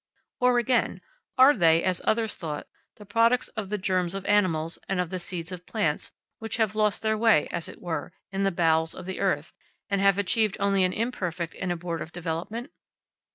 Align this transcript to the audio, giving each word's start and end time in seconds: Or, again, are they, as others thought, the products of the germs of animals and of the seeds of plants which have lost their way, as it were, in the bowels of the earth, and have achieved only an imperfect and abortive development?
Or, 0.39 0.57
again, 0.57 1.01
are 1.37 1.55
they, 1.55 1.83
as 1.83 2.01
others 2.05 2.35
thought, 2.35 2.65
the 2.95 3.05
products 3.05 3.49
of 3.49 3.69
the 3.69 3.77
germs 3.77 4.15
of 4.15 4.25
animals 4.25 4.79
and 4.89 4.99
of 4.99 5.11
the 5.11 5.19
seeds 5.19 5.51
of 5.51 5.67
plants 5.67 6.11
which 6.39 6.57
have 6.57 6.73
lost 6.73 7.03
their 7.03 7.15
way, 7.15 7.47
as 7.51 7.69
it 7.69 7.79
were, 7.79 8.11
in 8.31 8.41
the 8.41 8.49
bowels 8.49 8.95
of 8.95 9.05
the 9.05 9.19
earth, 9.19 9.53
and 9.91 10.01
have 10.01 10.17
achieved 10.17 10.57
only 10.59 10.83
an 10.83 10.91
imperfect 10.91 11.53
and 11.53 11.71
abortive 11.71 12.11
development? 12.11 12.71